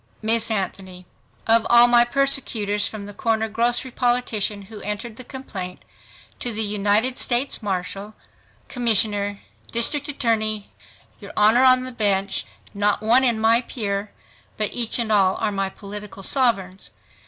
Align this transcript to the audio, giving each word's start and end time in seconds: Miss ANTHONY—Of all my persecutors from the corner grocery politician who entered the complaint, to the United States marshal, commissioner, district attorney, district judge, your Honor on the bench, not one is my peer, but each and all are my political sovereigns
Miss 0.23 0.49
ANTHONY—Of 0.49 1.67
all 1.69 1.85
my 1.87 2.03
persecutors 2.05 2.87
from 2.87 3.05
the 3.05 3.13
corner 3.13 3.47
grocery 3.47 3.91
politician 3.91 4.63
who 4.63 4.81
entered 4.81 5.15
the 5.15 5.23
complaint, 5.23 5.85
to 6.39 6.51
the 6.51 6.63
United 6.63 7.19
States 7.19 7.61
marshal, 7.61 8.15
commissioner, 8.67 9.41
district 9.71 10.07
attorney, 10.09 10.57
district 10.57 11.17
judge, 11.21 11.21
your 11.21 11.33
Honor 11.37 11.63
on 11.63 11.83
the 11.83 11.91
bench, 11.91 12.47
not 12.73 13.03
one 13.03 13.23
is 13.23 13.37
my 13.37 13.61
peer, 13.61 14.09
but 14.57 14.73
each 14.73 14.97
and 14.97 15.11
all 15.11 15.35
are 15.35 15.51
my 15.51 15.69
political 15.69 16.23
sovereigns 16.23 16.89